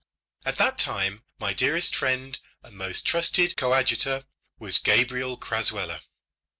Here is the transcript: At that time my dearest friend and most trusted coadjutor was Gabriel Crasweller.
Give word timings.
At 0.45 0.57
that 0.57 0.79
time 0.79 1.21
my 1.37 1.53
dearest 1.53 1.95
friend 1.95 2.39
and 2.63 2.75
most 2.75 3.05
trusted 3.05 3.55
coadjutor 3.55 4.25
was 4.57 4.79
Gabriel 4.79 5.37
Crasweller. 5.37 6.01